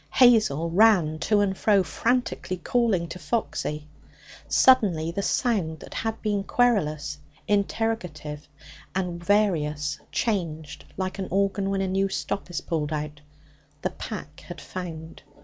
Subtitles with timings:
[0.09, 3.87] Hazel ran to and fro, frantically calling to Foxy.
[4.47, 8.47] Suddenly the sound, that had been querulous, interrogative
[8.95, 13.21] and various, changed like an organ when a new stop is pulled out.
[13.83, 15.21] The pack had found.